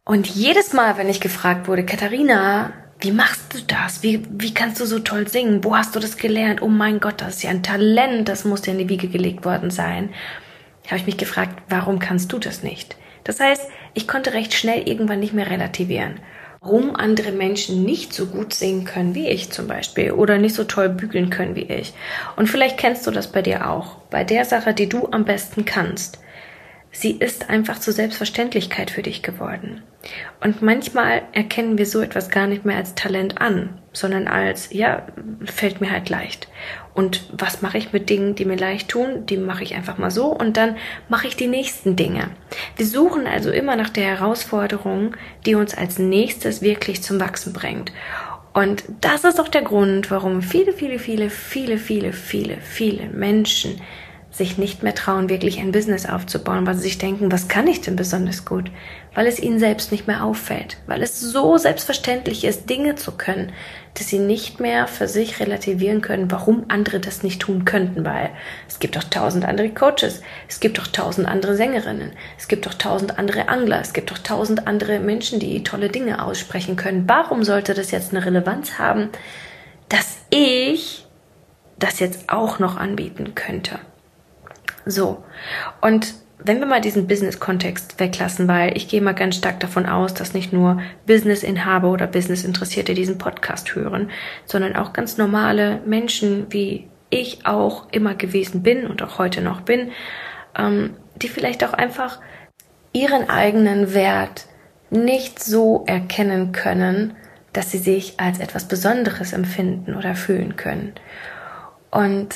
Und 0.04 0.26
jedes 0.26 0.74
Mal, 0.74 0.98
wenn 0.98 1.10
ich 1.10 1.22
gefragt 1.22 1.68
wurde, 1.68 1.86
Katharina, 1.86 2.74
wie 3.00 3.12
machst 3.12 3.54
du 3.54 3.60
das? 3.68 4.02
Wie, 4.02 4.26
wie 4.32 4.52
kannst 4.52 4.82
du 4.82 4.88
so 4.88 4.98
toll 4.98 5.28
singen? 5.28 5.64
Wo 5.64 5.76
hast 5.76 5.96
du 5.96 6.00
das 6.00 6.18
gelernt? 6.18 6.64
Oh 6.64 6.70
mein 6.70 7.00
Gott, 7.00 7.22
das 7.22 7.36
ist 7.36 7.44
ja 7.44 7.52
ein 7.52 7.62
Talent, 7.62 8.28
das 8.28 8.44
muss 8.44 8.64
dir 8.64 8.72
in 8.72 8.80
die 8.80 8.90
Wiege 8.90 9.10
gelegt 9.10 9.46
worden 9.46 9.70
sein. 9.70 10.10
Habe 10.88 10.98
ich 10.98 11.06
mich 11.06 11.18
gefragt, 11.18 11.62
warum 11.70 12.00
kannst 12.00 12.34
du 12.34 12.40
das 12.40 12.64
nicht? 12.64 12.96
Das 13.26 13.40
heißt, 13.40 13.70
ich 13.94 14.08
konnte 14.08 14.34
recht 14.34 14.56
schnell 14.56 14.88
irgendwann 14.90 15.20
nicht 15.20 15.34
mehr 15.34 15.52
relativieren 15.52 16.20
warum 16.62 16.96
andere 16.96 17.32
Menschen 17.32 17.84
nicht 17.84 18.14
so 18.14 18.26
gut 18.26 18.54
singen 18.54 18.86
können 18.86 19.16
wie 19.16 19.28
ich 19.28 19.52
zum 19.52 19.68
Beispiel 19.68 20.12
oder 20.12 20.38
nicht 20.38 20.56
so 20.56 20.64
toll 20.64 20.90
bügeln 20.90 21.30
können 21.30 21.56
wie 21.56 21.64
ich. 21.64 21.94
Und 22.36 22.48
vielleicht 22.48 22.78
kennst 22.78 23.06
du 23.08 23.12
das 23.12 23.32
bei 23.32 23.42
dir 23.42 23.70
auch. 23.70 23.96
Bei 24.10 24.24
der 24.24 24.46
Sache, 24.46 24.74
die 24.74 24.90
du 24.90 25.08
am 25.12 25.26
besten 25.26 25.66
kannst. 25.66 26.20
Sie 27.00 27.12
ist 27.12 27.52
einfach 27.52 27.78
zur 27.80 27.94
Selbstverständlichkeit 27.94 28.90
für 28.90 29.04
dich 29.04 29.22
geworden. 29.22 29.84
Und 30.42 30.64
manchmal 30.64 31.22
erkennen 31.32 31.78
wir 31.78 31.86
so 31.86 32.02
etwas 32.02 32.32
gar 32.32 32.48
nicht 32.48 32.66
mehr 32.66 32.76
als 32.76 32.96
Talent 32.96 33.40
an, 33.40 33.78
sondern 33.94 34.28
als, 34.28 34.74
ja, 34.74 35.06
fällt 35.46 35.80
mir 35.80 35.92
halt 35.92 36.10
leicht. 36.10 36.48
Und 36.96 37.30
was 37.32 37.62
mache 37.62 37.78
ich 37.78 37.94
mit 37.94 38.10
Dingen, 38.10 38.34
die 38.34 38.46
mir 38.46 38.58
leicht 38.58 38.90
tun? 38.90 39.28
Die 39.28 39.38
mache 39.38 39.62
ich 39.62 39.76
einfach 39.76 40.00
mal 40.00 40.10
so 40.10 40.26
und 40.26 40.58
dann 40.58 40.76
mache 41.08 41.28
ich 41.28 41.36
die 41.36 41.46
nächsten 41.46 41.96
Dinge. 41.96 42.32
Wir 42.78 42.88
suchen 42.88 43.28
also 43.28 43.52
immer 43.52 43.76
nach 43.76 43.90
der 43.90 44.06
Herausforderung, 44.06 45.16
die 45.46 45.54
uns 45.54 45.78
als 45.78 46.00
nächstes 46.00 46.64
wirklich 46.64 47.04
zum 47.04 47.20
Wachsen 47.20 47.54
bringt. 47.54 47.92
Und 48.54 48.86
das 49.02 49.24
ist 49.24 49.40
auch 49.40 49.50
der 49.50 49.62
Grund, 49.62 50.10
warum 50.10 50.42
viele, 50.42 50.74
viele, 50.74 50.98
viele, 50.98 51.30
viele, 51.30 51.78
viele, 51.78 52.12
viele, 52.12 52.58
viele 52.60 53.10
Menschen 53.10 53.80
sich 54.38 54.58
nicht 54.58 54.84
mehr 54.84 54.96
trauen, 54.96 55.30
wirklich 55.30 55.60
ein 55.60 55.72
Business 55.72 56.06
aufzubauen, 56.06 56.68
weil 56.68 56.76
sie 56.76 56.84
sich 56.84 56.98
denken, 56.98 57.32
was 57.32 57.48
kann 57.48 57.68
ich 57.68 57.82
denn 57.82 57.96
besonders 57.96 58.46
gut? 58.46 58.72
Weil 59.16 59.26
es 59.26 59.40
ihnen 59.40 59.60
selbst 59.60 59.92
nicht 59.92 60.06
mehr 60.06 60.24
auffällt, 60.24 60.78
weil 60.86 61.02
es 61.02 61.20
so 61.20 61.58
selbstverständlich 61.58 62.44
ist, 62.44 62.70
Dinge 62.70 62.96
zu 62.96 63.14
können, 63.14 63.52
dass 63.96 64.08
sie 64.08 64.20
nicht 64.20 64.60
mehr 64.60 64.88
für 64.88 65.08
sich 65.08 65.40
relativieren 65.40 66.02
können, 66.02 66.30
warum 66.30 66.66
andere 66.68 67.00
das 67.00 67.24
nicht 67.24 67.42
tun 67.42 67.66
könnten, 67.66 68.06
weil 68.06 68.30
es 68.68 68.78
gibt 68.78 68.96
doch 68.96 69.04
tausend 69.04 69.44
andere 69.44 69.70
Coaches, 69.70 70.22
es 70.48 70.60
gibt 70.60 70.78
doch 70.78 70.88
tausend 70.88 71.28
andere 71.28 71.56
Sängerinnen, 71.56 72.12
es 72.38 72.48
gibt 72.48 72.68
doch 72.68 72.76
tausend 72.76 73.18
andere 73.18 73.50
Angler, 73.50 73.82
es 73.82 73.94
gibt 73.94 74.12
doch 74.12 74.20
tausend 74.20 74.68
andere 74.68 75.00
Menschen, 75.00 75.40
die 75.40 75.64
tolle 75.64 75.90
Dinge 75.90 76.24
aussprechen 76.24 76.76
können. 76.76 77.06
Warum 77.08 77.44
sollte 77.44 77.74
das 77.74 77.90
jetzt 77.90 78.14
eine 78.14 78.24
Relevanz 78.24 78.78
haben, 78.78 79.10
dass 79.90 80.18
ich 80.30 81.08
das 81.80 82.00
jetzt 82.00 82.30
auch 82.30 82.60
noch 82.60 82.78
anbieten 82.78 83.34
könnte? 83.34 83.80
So. 84.88 85.24
Und 85.82 86.14
wenn 86.40 86.60
wir 86.60 86.68
mal 86.68 86.82
diesen 86.82 87.08
Business-Kontext 87.08 88.00
weglassen, 88.00 88.48
weil 88.48 88.78
ich 88.78 88.88
gehe 88.88 89.02
mal 89.02 89.16
ganz 89.16 89.36
stark 89.36 89.60
davon 89.60 89.86
aus, 89.86 90.14
dass 90.14 90.34
nicht 90.34 90.54
nur 90.54 90.82
Business-Inhaber 91.08 91.92
oder 91.92 92.08
Business-Interessierte 92.08 92.94
diesen 92.94 93.18
Podcast 93.18 93.76
hören, 93.76 94.12
sondern 94.46 94.76
auch 94.76 94.94
ganz 94.94 95.18
normale 95.18 95.82
Menschen, 95.86 96.46
wie 96.50 96.88
ich 97.10 97.46
auch 97.46 97.88
immer 97.92 98.14
gewesen 98.14 98.64
bin 98.64 98.86
und 98.86 99.02
auch 99.02 99.18
heute 99.18 99.42
noch 99.42 99.62
bin, 99.62 99.92
ähm, 100.58 100.96
die 101.16 101.30
vielleicht 101.30 101.64
auch 101.64 101.74
einfach 101.74 102.20
ihren 102.94 103.30
eigenen 103.30 103.94
Wert 103.94 104.46
nicht 104.90 105.44
so 105.44 105.84
erkennen 105.88 106.52
können, 106.52 107.16
dass 107.54 107.72
sie 107.72 107.78
sich 107.78 108.20
als 108.20 108.40
etwas 108.40 108.68
Besonderes 108.68 109.34
empfinden 109.34 109.96
oder 109.96 110.16
fühlen 110.16 110.56
können. 110.56 110.94
Und 111.90 112.30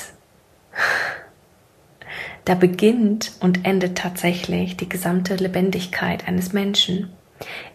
da 2.44 2.54
beginnt 2.54 3.32
und 3.40 3.64
endet 3.64 3.98
tatsächlich 3.98 4.76
die 4.76 4.88
gesamte 4.88 5.36
Lebendigkeit 5.36 6.26
eines 6.26 6.52
Menschen 6.52 7.10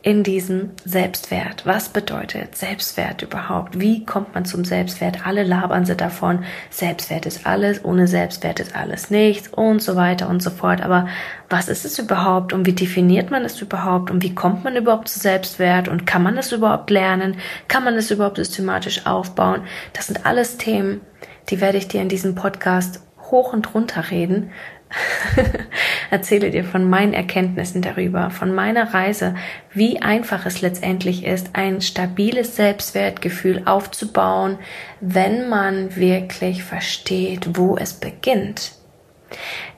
in 0.01 0.23
diesem 0.23 0.71
Selbstwert. 0.85 1.65
Was 1.65 1.89
bedeutet 1.89 2.55
Selbstwert 2.55 3.21
überhaupt? 3.21 3.79
Wie 3.79 4.05
kommt 4.05 4.33
man 4.33 4.45
zum 4.45 4.63
Selbstwert? 4.63 5.25
Alle 5.25 5.43
labern 5.43 5.85
sie 5.85 5.95
davon. 5.95 6.43
Selbstwert 6.69 7.25
ist 7.25 7.45
alles, 7.45 7.83
ohne 7.83 8.07
Selbstwert 8.07 8.59
ist 8.59 8.75
alles 8.75 9.09
nichts 9.09 9.49
und 9.49 9.81
so 9.81 9.95
weiter 9.95 10.29
und 10.29 10.41
so 10.41 10.49
fort. 10.49 10.81
Aber 10.81 11.07
was 11.49 11.69
ist 11.69 11.85
es 11.85 11.99
überhaupt 11.99 12.53
und 12.53 12.65
wie 12.65 12.73
definiert 12.73 13.31
man 13.31 13.43
es 13.43 13.61
überhaupt 13.61 14.11
und 14.11 14.23
wie 14.23 14.35
kommt 14.35 14.63
man 14.63 14.75
überhaupt 14.75 15.09
zu 15.09 15.19
Selbstwert 15.19 15.87
und 15.87 16.05
kann 16.05 16.23
man 16.23 16.37
es 16.37 16.51
überhaupt 16.51 16.89
lernen? 16.89 17.37
Kann 17.67 17.83
man 17.83 17.95
es 17.95 18.11
überhaupt 18.11 18.37
systematisch 18.37 19.05
aufbauen? 19.05 19.61
Das 19.93 20.07
sind 20.07 20.25
alles 20.25 20.57
Themen, 20.57 21.01
die 21.49 21.61
werde 21.61 21.77
ich 21.77 21.87
dir 21.87 22.01
in 22.01 22.09
diesem 22.09 22.35
Podcast 22.35 23.01
hoch 23.31 23.53
und 23.53 23.73
runter 23.73 24.09
reden, 24.11 24.51
erzähle 26.11 26.51
dir 26.51 26.63
von 26.63 26.89
meinen 26.89 27.13
Erkenntnissen 27.13 27.81
darüber, 27.81 28.29
von 28.29 28.53
meiner 28.53 28.93
Reise, 28.93 29.35
wie 29.73 30.01
einfach 30.01 30.45
es 30.45 30.61
letztendlich 30.61 31.25
ist, 31.25 31.49
ein 31.53 31.81
stabiles 31.81 32.55
Selbstwertgefühl 32.55 33.63
aufzubauen, 33.65 34.57
wenn 35.01 35.49
man 35.49 35.95
wirklich 35.95 36.63
versteht, 36.63 37.57
wo 37.57 37.77
es 37.77 37.93
beginnt. 37.93 38.73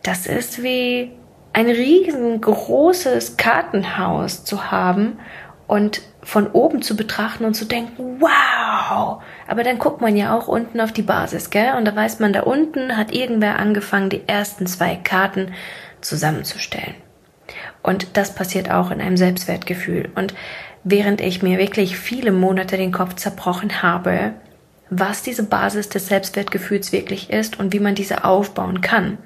Das 0.03 0.27
ist 0.27 0.61
wie 0.61 1.11
ein 1.53 1.67
riesengroßes 1.67 3.37
Kartenhaus 3.37 4.43
zu 4.45 4.71
haben 4.71 5.19
und 5.67 6.01
von 6.21 6.47
oben 6.47 6.81
zu 6.81 6.95
betrachten 6.95 7.45
und 7.45 7.53
zu 7.53 7.65
denken, 7.65 8.19
wow! 8.19 9.21
Aber 9.47 9.63
dann 9.63 9.79
guckt 9.79 10.01
man 10.01 10.15
ja 10.15 10.37
auch 10.37 10.47
unten 10.47 10.81
auf 10.81 10.91
die 10.91 11.01
Basis, 11.01 11.49
gell? 11.49 11.73
Und 11.77 11.85
da 11.85 11.95
weiß 11.95 12.19
man, 12.19 12.33
da 12.33 12.41
unten 12.41 12.97
hat 12.97 13.13
irgendwer 13.13 13.57
angefangen, 13.57 14.09
die 14.09 14.27
ersten 14.27 14.67
zwei 14.67 14.95
Karten 14.95 15.53
zusammenzustellen. 16.01 16.95
Und 17.81 18.17
das 18.17 18.35
passiert 18.35 18.69
auch 18.69 18.91
in 18.91 19.01
einem 19.01 19.17
Selbstwertgefühl. 19.17 20.09
Und 20.15 20.33
während 20.83 21.21
ich 21.21 21.41
mir 21.41 21.57
wirklich 21.57 21.97
viele 21.97 22.31
Monate 22.31 22.77
den 22.77 22.91
Kopf 22.91 23.15
zerbrochen 23.15 23.81
habe, 23.81 24.33
was 24.89 25.21
diese 25.21 25.43
Basis 25.43 25.89
des 25.89 26.07
Selbstwertgefühls 26.07 26.91
wirklich 26.91 27.29
ist 27.29 27.59
und 27.59 27.73
wie 27.73 27.79
man 27.79 27.95
diese 27.95 28.23
aufbauen 28.23 28.81
kann, 28.81 29.17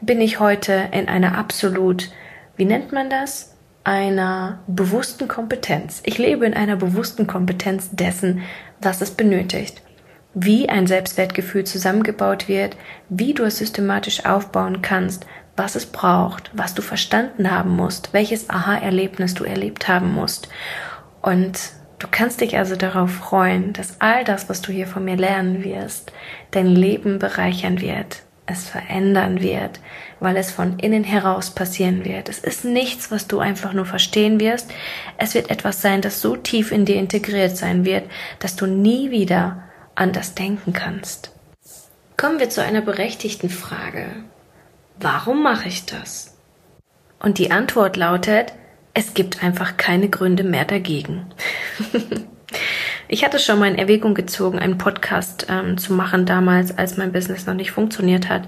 bin 0.00 0.20
ich 0.20 0.40
heute 0.40 0.88
in 0.92 1.08
einer 1.08 1.36
absolut, 1.36 2.10
wie 2.56 2.64
nennt 2.64 2.92
man 2.92 3.10
das? 3.10 3.49
Einer 3.82 4.58
bewussten 4.66 5.26
Kompetenz. 5.26 6.02
Ich 6.04 6.18
lebe 6.18 6.44
in 6.44 6.52
einer 6.52 6.76
bewussten 6.76 7.26
Kompetenz 7.26 7.88
dessen, 7.90 8.42
was 8.82 9.00
es 9.00 9.12
benötigt. 9.12 9.80
Wie 10.34 10.68
ein 10.68 10.86
Selbstwertgefühl 10.86 11.64
zusammengebaut 11.64 12.46
wird, 12.46 12.76
wie 13.08 13.32
du 13.32 13.42
es 13.42 13.56
systematisch 13.56 14.26
aufbauen 14.26 14.82
kannst, 14.82 15.26
was 15.56 15.76
es 15.76 15.86
braucht, 15.86 16.50
was 16.54 16.74
du 16.74 16.82
verstanden 16.82 17.50
haben 17.50 17.74
musst, 17.74 18.12
welches 18.12 18.50
Aha-Erlebnis 18.50 19.34
du 19.34 19.44
erlebt 19.44 19.88
haben 19.88 20.12
musst. 20.12 20.48
Und 21.22 21.58
du 21.98 22.06
kannst 22.10 22.42
dich 22.42 22.58
also 22.58 22.76
darauf 22.76 23.10
freuen, 23.10 23.72
dass 23.72 24.00
all 24.00 24.24
das, 24.24 24.48
was 24.50 24.60
du 24.60 24.72
hier 24.72 24.86
von 24.86 25.04
mir 25.04 25.16
lernen 25.16 25.64
wirst, 25.64 26.12
dein 26.50 26.66
Leben 26.66 27.18
bereichern 27.18 27.80
wird, 27.80 28.22
es 28.50 28.68
verändern 28.68 29.40
wird, 29.40 29.80
weil 30.20 30.36
es 30.36 30.50
von 30.50 30.78
innen 30.78 31.04
heraus 31.04 31.50
passieren 31.50 32.04
wird. 32.04 32.28
Es 32.28 32.38
ist 32.38 32.64
nichts, 32.64 33.10
was 33.10 33.26
du 33.26 33.38
einfach 33.38 33.72
nur 33.72 33.86
verstehen 33.86 34.40
wirst. 34.40 34.70
Es 35.16 35.34
wird 35.34 35.50
etwas 35.50 35.80
sein, 35.80 36.02
das 36.02 36.20
so 36.20 36.36
tief 36.36 36.72
in 36.72 36.84
dir 36.84 36.96
integriert 36.96 37.56
sein 37.56 37.84
wird, 37.84 38.04
dass 38.38 38.56
du 38.56 38.66
nie 38.66 39.10
wieder 39.10 39.62
anders 39.94 40.34
denken 40.34 40.72
kannst. 40.72 41.32
Kommen 42.16 42.38
wir 42.38 42.50
zu 42.50 42.62
einer 42.62 42.82
berechtigten 42.82 43.48
Frage. 43.48 44.06
Warum 44.98 45.42
mache 45.42 45.68
ich 45.68 45.86
das? 45.86 46.36
Und 47.18 47.38
die 47.38 47.50
Antwort 47.50 47.96
lautet, 47.96 48.52
es 48.92 49.14
gibt 49.14 49.42
einfach 49.42 49.76
keine 49.76 50.08
Gründe 50.08 50.44
mehr 50.44 50.64
dagegen. 50.64 51.26
Ich 53.12 53.24
hatte 53.24 53.40
schon 53.40 53.58
mal 53.58 53.68
in 53.68 53.76
Erwägung 53.76 54.14
gezogen, 54.14 54.60
einen 54.60 54.78
Podcast 54.78 55.48
ähm, 55.50 55.76
zu 55.78 55.92
machen 55.94 56.26
damals, 56.26 56.78
als 56.78 56.96
mein 56.96 57.10
Business 57.10 57.44
noch 57.44 57.54
nicht 57.54 57.72
funktioniert 57.72 58.28
hat. 58.28 58.44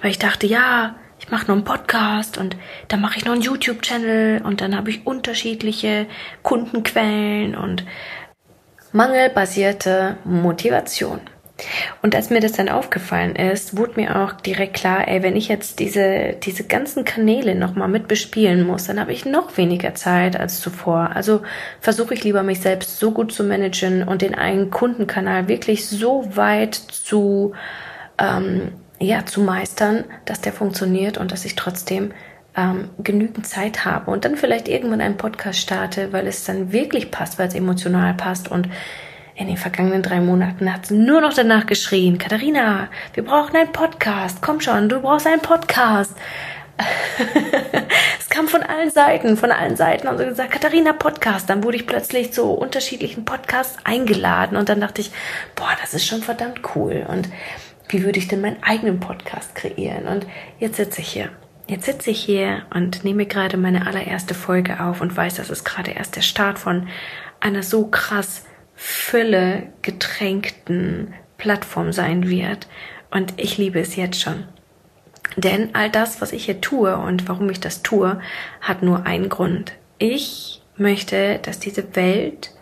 Weil 0.00 0.12
ich 0.12 0.20
dachte, 0.20 0.46
ja, 0.46 0.94
ich 1.18 1.32
mache 1.32 1.48
noch 1.48 1.56
einen 1.56 1.64
Podcast 1.64 2.38
und 2.38 2.56
dann 2.86 3.00
mache 3.00 3.18
ich 3.18 3.24
noch 3.24 3.32
einen 3.32 3.42
YouTube-Channel 3.42 4.42
und 4.42 4.60
dann 4.60 4.76
habe 4.76 4.90
ich 4.90 5.04
unterschiedliche 5.04 6.06
Kundenquellen 6.44 7.56
und 7.56 7.84
mangelbasierte 8.92 10.16
Motivation. 10.22 11.18
Und 12.02 12.14
als 12.14 12.30
mir 12.30 12.40
das 12.40 12.52
dann 12.52 12.68
aufgefallen 12.68 13.34
ist, 13.36 13.76
wurde 13.76 14.00
mir 14.00 14.16
auch 14.16 14.32
direkt 14.32 14.74
klar, 14.74 15.08
ey, 15.08 15.22
wenn 15.22 15.36
ich 15.36 15.48
jetzt 15.48 15.80
diese, 15.80 16.36
diese 16.42 16.64
ganzen 16.64 17.04
Kanäle 17.04 17.54
nochmal 17.54 17.88
mit 17.88 18.08
bespielen 18.08 18.66
muss, 18.66 18.84
dann 18.84 19.00
habe 19.00 19.12
ich 19.12 19.24
noch 19.24 19.56
weniger 19.56 19.94
Zeit 19.94 20.38
als 20.38 20.60
zuvor. 20.60 21.10
Also 21.14 21.42
versuche 21.80 22.14
ich 22.14 22.24
lieber 22.24 22.42
mich 22.42 22.60
selbst 22.60 22.98
so 22.98 23.10
gut 23.10 23.32
zu 23.32 23.44
managen 23.44 24.06
und 24.06 24.22
den 24.22 24.34
einen 24.34 24.70
Kundenkanal 24.70 25.48
wirklich 25.48 25.88
so 25.88 26.36
weit 26.36 26.74
zu, 26.74 27.52
ähm, 28.18 28.72
ja, 29.00 29.26
zu 29.26 29.40
meistern, 29.40 30.04
dass 30.24 30.40
der 30.40 30.52
funktioniert 30.52 31.18
und 31.18 31.32
dass 31.32 31.44
ich 31.44 31.56
trotzdem 31.56 32.12
ähm, 32.56 32.90
genügend 32.98 33.46
Zeit 33.46 33.84
habe 33.84 34.10
und 34.10 34.24
dann 34.24 34.36
vielleicht 34.36 34.68
irgendwann 34.68 35.00
einen 35.00 35.16
Podcast 35.16 35.60
starte, 35.60 36.12
weil 36.12 36.26
es 36.26 36.44
dann 36.44 36.72
wirklich 36.72 37.10
passt, 37.10 37.38
weil 37.38 37.48
es 37.48 37.54
emotional 37.54 38.14
passt 38.14 38.50
und 38.50 38.68
in 39.38 39.46
den 39.46 39.56
vergangenen 39.56 40.02
drei 40.02 40.20
Monaten 40.20 40.72
hat 40.72 40.86
sie 40.86 40.96
nur 40.96 41.20
noch 41.20 41.32
danach 41.32 41.66
geschrien, 41.66 42.18
Katharina, 42.18 42.88
wir 43.14 43.24
brauchen 43.24 43.54
einen 43.56 43.70
Podcast. 43.70 44.42
Komm 44.42 44.60
schon, 44.60 44.88
du 44.88 45.00
brauchst 45.00 45.28
einen 45.28 45.40
Podcast. 45.40 46.12
es 48.18 48.28
kam 48.28 48.48
von 48.48 48.62
allen 48.64 48.90
Seiten, 48.90 49.36
von 49.36 49.52
allen 49.52 49.76
Seiten 49.76 50.08
und 50.08 50.18
so 50.18 50.24
gesagt, 50.24 50.50
Katharina 50.50 50.92
Podcast. 50.92 51.48
Dann 51.48 51.62
wurde 51.62 51.76
ich 51.76 51.86
plötzlich 51.86 52.32
zu 52.32 52.50
unterschiedlichen 52.50 53.24
Podcasts 53.24 53.78
eingeladen 53.84 54.56
und 54.56 54.68
dann 54.68 54.80
dachte 54.80 55.02
ich, 55.02 55.12
boah, 55.54 55.70
das 55.80 55.94
ist 55.94 56.06
schon 56.06 56.22
verdammt 56.22 56.60
cool. 56.74 57.06
Und 57.08 57.28
wie 57.88 58.02
würde 58.02 58.18
ich 58.18 58.26
denn 58.26 58.40
meinen 58.40 58.62
eigenen 58.64 58.98
Podcast 58.98 59.54
kreieren? 59.54 60.08
Und 60.08 60.26
jetzt 60.58 60.76
sitze 60.76 61.00
ich 61.00 61.08
hier. 61.08 61.30
Jetzt 61.68 61.86
sitze 61.86 62.10
ich 62.10 62.20
hier 62.20 62.62
und 62.74 63.04
nehme 63.04 63.26
gerade 63.26 63.56
meine 63.56 63.86
allererste 63.86 64.34
Folge 64.34 64.80
auf 64.80 65.00
und 65.00 65.16
weiß, 65.16 65.36
das 65.36 65.50
ist 65.50 65.64
gerade 65.64 65.92
erst 65.92 66.16
der 66.16 66.22
Start 66.22 66.58
von 66.58 66.88
einer 67.40 67.62
so 67.62 67.86
krass 67.86 68.42
Fülle 68.80 69.72
getränkten 69.82 71.12
Plattform 71.36 71.92
sein 71.92 72.28
wird. 72.28 72.68
Und 73.10 73.34
ich 73.36 73.58
liebe 73.58 73.80
es 73.80 73.96
jetzt 73.96 74.20
schon. 74.20 74.44
Denn 75.36 75.74
all 75.74 75.90
das, 75.90 76.20
was 76.20 76.32
ich 76.32 76.44
hier 76.44 76.60
tue 76.60 76.96
und 76.96 77.28
warum 77.28 77.50
ich 77.50 77.58
das 77.58 77.82
tue, 77.82 78.20
hat 78.60 78.84
nur 78.84 79.04
einen 79.04 79.28
Grund. 79.28 79.72
Ich 79.98 80.62
möchte, 80.76 81.40
dass 81.42 81.58
diese 81.58 81.96
Welt 81.96 82.52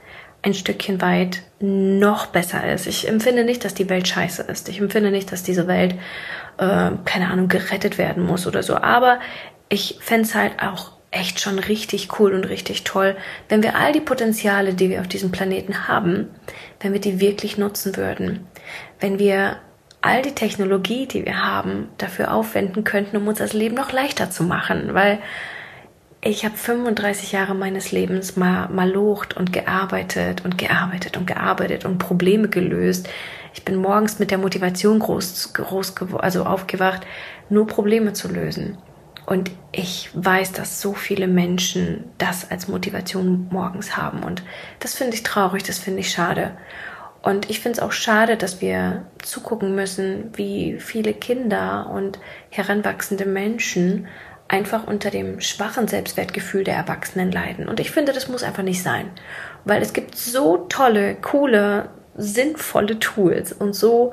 ein 0.41 0.55
Stückchen 0.55 1.03
weit 1.03 1.43
noch 1.61 2.27
besser 2.27 2.73
ist. 2.73 2.87
Ich 2.87 3.07
empfinde 3.09 3.45
nicht, 3.45 3.65
dass 3.65 3.75
die 3.75 3.91
Welt 3.91 4.09
scheiße 4.09 4.43
ist. 4.43 4.71
Ich 4.71 4.81
empfinde 4.81 5.11
nicht, 5.11 5.31
dass 5.33 5.43
diese 5.43 5.67
Welt, 5.67 5.97
äh, 6.57 6.93
keine 7.05 7.29
Ahnung, 7.31 7.49
gerettet 7.49 7.99
werden 7.99 8.25
muss 8.25 8.47
oder 8.47 8.63
so. 8.63 8.77
Aber 8.77 9.21
ich 9.69 9.99
fände 10.01 10.33
halt 10.33 10.63
auch 10.63 10.96
echt 11.17 11.41
schon 11.41 11.59
richtig 11.59 12.21
cool 12.21 12.35
und 12.35 12.45
richtig 12.45 12.85
toll, 12.85 13.17
wenn 13.49 13.63
wir 13.63 13.77
all 13.77 13.93
die 13.93 14.01
Potenziale, 14.01 14.75
die 14.75 14.91
wir 14.91 15.01
auf 15.01 15.09
diesem 15.09 15.33
Planeten 15.33 15.89
haben, 15.89 16.29
wenn 16.81 16.93
wir 16.93 17.01
die 17.01 17.21
wirklich 17.21 17.59
nutzen 17.59 17.97
würden. 17.97 18.47
Wenn 19.01 19.19
wir 19.19 19.57
all 20.03 20.23
die 20.23 20.35
Technologie, 20.35 21.07
die 21.07 21.25
wir 21.25 21.43
haben, 21.45 21.89
dafür 21.99 22.33
aufwenden 22.33 22.85
könnten, 22.85 23.17
um 23.17 23.27
uns 23.27 23.39
das 23.39 23.53
Leben 23.53 23.75
noch 23.75 23.93
leichter 23.93 24.31
zu 24.31 24.45
machen, 24.45 24.95
weil 24.95 25.19
ich 26.21 26.45
habe 26.45 26.57
35 26.57 27.33
Jahre 27.33 27.55
meines 27.55 27.93
Lebens 27.93 28.37
mal 28.37 28.69
malocht 28.69 29.37
und 29.37 29.53
gearbeitet 29.53 30.45
und 30.45 30.59
gearbeitet 30.59 31.17
und 31.17 31.27
gearbeitet 31.27 31.85
und 31.85 31.99
Probleme 31.99 32.49
gelöst. 32.49 33.09
Ich 33.55 33.65
bin 33.65 33.77
morgens 33.77 34.19
mit 34.19 34.31
der 34.31 34.39
Motivation 34.39 34.99
groß, 34.99 35.53
groß 35.53 35.95
also 36.19 36.45
aufgewacht, 36.45 37.07
nur 37.49 37.67
Probleme 37.67 38.13
zu 38.13 38.29
lösen. 38.29 38.77
Und 39.27 39.51
ich 39.73 40.09
weiß, 40.15 40.53
dass 40.53 40.81
so 40.81 40.95
viele 40.95 41.27
Menschen 41.27 42.05
das 42.17 42.49
als 42.51 42.69
Motivation 42.69 43.49
morgens 43.51 43.97
haben. 43.97 44.23
Und 44.23 44.45
das 44.79 44.95
finde 44.95 45.15
ich 45.15 45.25
traurig, 45.25 45.65
das 45.65 45.79
finde 45.79 46.01
ich 46.01 46.11
schade. 46.11 46.57
Und 47.23 47.51
ich 47.51 47.59
finde 47.59 47.79
es 47.79 47.83
auch 47.83 47.91
schade, 47.91 48.37
dass 48.37 48.61
wir 48.61 49.05
zugucken 49.21 49.75
müssen, 49.75 50.31
wie 50.37 50.79
viele 50.79 51.13
Kinder 51.13 51.91
und 51.93 52.21
heranwachsende 52.51 53.27
Menschen 53.27 54.07
einfach 54.47 54.87
unter 54.87 55.11
dem 55.11 55.41
schwachen 55.41 55.89
Selbstwertgefühl 55.89 56.63
der 56.63 56.77
Erwachsenen 56.77 57.33
leiden. 57.33 57.69
Und 57.69 57.81
ich 57.81 57.91
finde, 57.91 58.13
das 58.13 58.29
muss 58.29 58.45
einfach 58.45 58.63
nicht 58.63 58.81
sein. 58.81 59.11
Weil 59.65 59.83
es 59.83 59.93
gibt 59.93 60.17
so 60.17 60.67
tolle, 60.69 61.17
coole, 61.17 61.89
sinnvolle 62.17 63.01
Tools 63.01 63.53
und 63.53 63.75
so 63.75 64.13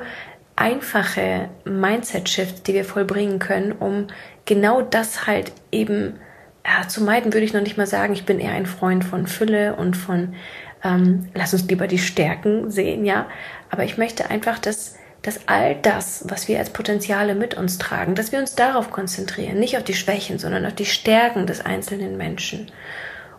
einfache 0.55 1.49
Mindset-Shifts, 1.65 2.63
die 2.63 2.73
wir 2.73 2.85
vollbringen 2.85 3.39
können, 3.39 3.71
um 3.71 4.07
genau 4.45 4.81
das 4.81 5.27
halt 5.27 5.51
eben 5.71 6.19
ja, 6.65 6.87
zu 6.87 7.03
meiden, 7.03 7.33
würde 7.33 7.45
ich 7.45 7.53
noch 7.53 7.61
nicht 7.61 7.77
mal 7.77 7.87
sagen. 7.87 8.13
Ich 8.13 8.25
bin 8.25 8.39
eher 8.39 8.53
ein 8.53 8.65
Freund 8.65 9.03
von 9.03 9.27
Fülle 9.27 9.75
und 9.75 9.97
von 9.97 10.35
ähm, 10.83 11.29
lass 11.33 11.53
uns 11.53 11.65
lieber 11.65 11.87
die 11.87 11.97
Stärken 11.97 12.69
sehen, 12.69 13.05
ja. 13.05 13.27
Aber 13.69 13.83
ich 13.83 13.97
möchte 13.97 14.29
einfach, 14.29 14.59
dass, 14.59 14.95
dass 15.21 15.47
all 15.47 15.75
das, 15.75 16.25
was 16.27 16.47
wir 16.47 16.59
als 16.59 16.69
Potenziale 16.69 17.35
mit 17.35 17.55
uns 17.55 17.77
tragen, 17.77 18.15
dass 18.15 18.31
wir 18.31 18.39
uns 18.39 18.55
darauf 18.55 18.91
konzentrieren, 18.91 19.59
nicht 19.59 19.77
auf 19.77 19.83
die 19.83 19.93
Schwächen, 19.93 20.39
sondern 20.39 20.65
auf 20.65 20.75
die 20.75 20.85
Stärken 20.85 21.47
des 21.47 21.65
einzelnen 21.65 22.17
Menschen. 22.17 22.71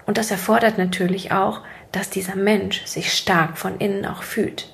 Und 0.07 0.19
das 0.19 0.31
erfordert 0.31 0.79
natürlich 0.79 1.33
auch, 1.33 1.61
dass 1.93 2.11
dieser 2.11 2.37
Mensch 2.37 2.85
sich 2.85 3.13
stark 3.13 3.57
von 3.57 3.79
innen 3.79 4.05
auch 4.05 4.23
fühlt. 4.23 4.69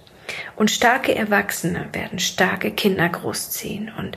Und 0.56 0.70
starke 0.70 1.14
Erwachsene 1.14 1.88
werden 1.92 2.18
starke 2.18 2.70
Kinder 2.70 3.08
großziehen. 3.08 3.92
Und 3.96 4.16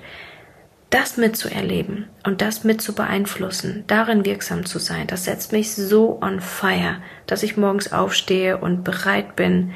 das 0.94 1.18
mitzuerleben 1.18 2.08
und 2.24 2.42
das 2.42 2.64
mit 2.64 2.80
zu 2.80 2.94
beeinflussen, 2.94 3.84
darin 3.88 4.26
wirksam 4.26 4.64
zu 4.64 4.78
sein, 4.78 5.08
das 5.08 5.26
setzt 5.26 5.52
mich 5.52 5.74
so 5.74 6.22
on 6.22 6.40
fire, 6.40 6.98
dass 7.26 7.42
ich 7.42 7.58
morgens 7.58 7.92
aufstehe 7.92 8.60
und 8.60 8.84
bereit 8.84 9.36
bin, 9.36 9.74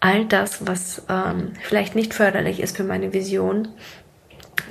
all 0.00 0.24
das, 0.24 0.66
was 0.66 1.02
ähm, 1.08 1.52
vielleicht 1.62 1.94
nicht 1.94 2.14
förderlich 2.14 2.58
ist 2.58 2.76
für 2.76 2.82
meine 2.82 3.12
Vision, 3.12 3.68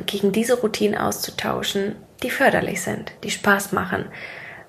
gegen 0.05 0.34
diese 0.34 0.60
Routinen 0.60 0.98
auszutauschen, 0.98 1.96
die 2.24 2.29
förderlich 2.29 2.82
sind, 2.82 3.13
die 3.24 3.32
Spaß 3.32 3.72
machen, 3.72 4.05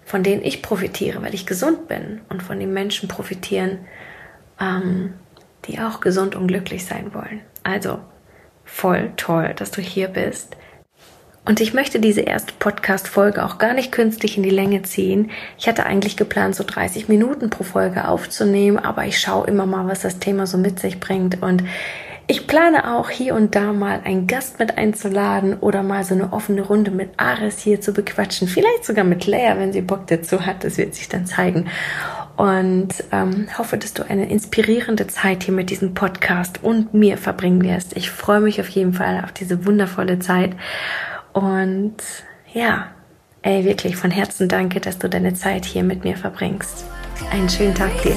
von 0.05 0.23
denen 0.23 0.45
ich 0.45 0.63
profitiere, 0.63 1.23
weil 1.23 1.35
ich 1.35 1.45
gesund 1.45 1.89
bin 1.89 2.21
und 2.29 2.41
von 2.41 2.61
den 2.61 2.73
Menschen 2.73 3.09
profitieren, 3.09 3.81
ähm, 4.61 5.15
die 5.65 5.81
auch 5.81 6.01
gesund 6.01 6.37
und 6.37 6.47
glücklich 6.47 6.87
sein 6.87 7.15
wollen. 7.15 7.41
Also 7.65 7.99
voll 8.65 9.13
toll, 9.17 9.55
dass 9.57 9.73
du 9.73 9.81
hier 9.81 10.07
bist. 10.07 10.57
Und 11.47 11.61
ich 11.61 11.75
möchte 11.75 12.01
diese 12.01 12.23
erste 12.23 12.55
Podcast-Folge 12.59 13.45
auch 13.45 13.59
gar 13.59 13.75
nicht 13.75 13.93
künstlich 13.93 14.39
in 14.39 14.43
die 14.43 14.51
Länge 14.51 14.83
ziehen. 14.83 15.31
Ich 15.59 15.69
hatte 15.69 15.85
eigentlich 15.85 16.17
geplant, 16.17 16.55
so 16.55 16.65
30 16.67 17.09
Minuten 17.09 17.51
pro 17.51 17.65
Folge 17.65 18.09
aufzunehmen, 18.09 18.79
aber 18.79 19.05
ich 19.05 19.21
schaue 19.21 19.47
immer 19.47 19.67
mal, 19.67 19.87
was 19.87 20.01
das 20.01 20.19
Thema 20.19 20.47
so 20.47 20.57
mit 20.57 20.81
sich 20.81 21.01
bringt. 21.01 21.43
Und 21.43 21.63
ich 22.27 22.47
plane 22.47 22.97
auch 22.97 23.11
hier 23.11 23.35
und 23.35 23.55
da 23.55 23.75
mal 23.75 24.01
einen 24.05 24.27
Gast 24.27 24.59
mit 24.59 24.79
einzuladen 24.79 25.59
oder 25.61 25.83
mal 25.83 26.05
so 26.05 26.15
eine 26.15 26.33
offene 26.33 26.63
Runde 26.63 26.91
mit 26.91 27.11
Aris 27.19 27.59
hier 27.59 27.83
zu 27.83 27.93
bequatschen. 27.93 28.49
Vielleicht 28.49 28.87
sogar 28.87 29.05
mit 29.05 29.27
Lea, 29.27 29.53
wenn 29.59 29.75
sie 29.75 29.83
Bock 29.83 30.07
dazu 30.07 30.47
hat. 30.47 30.65
Das 30.65 30.79
wird 30.79 30.95
sich 30.95 31.11
dann 31.11 31.27
zeigen. 31.27 31.67
Und 32.39 32.89
ähm, 33.13 33.49
hoffe, 33.59 33.77
dass 33.77 33.93
du 33.93 34.09
eine 34.09 34.31
inspirierende 34.31 35.07
Zeit 35.09 35.43
hier 35.45 35.55
mit 35.55 35.69
diesem 35.69 35.93
Podcast 35.93 36.61
und 36.63 36.95
mir 36.95 37.19
verbringen 37.19 37.63
wirst. 37.63 37.95
Ich 37.95 38.11
freue 38.11 38.41
mich 38.41 38.59
auf 38.63 38.69
jeden 38.71 38.95
Fall 38.95 39.23
auf 39.23 39.33
diese 39.33 39.67
wundervolle 39.67 40.19
Zeit. 40.19 40.53
Und 41.35 41.97
ja, 42.53 42.87
ey, 43.43 43.65
wirklich 43.65 43.97
von 43.97 44.11
Herzen 44.11 44.49
danke, 44.49 44.81
dass 44.81 44.99
du 44.99 45.09
deine 45.09 45.35
Zeit 45.35 45.67
hier 45.67 45.83
mit 45.83 46.05
mir 46.05 46.17
verbringst. 46.17 46.87
Einen 47.31 47.51
schönen 47.51 47.75
Tag 47.75 47.91
dir. 48.03 48.17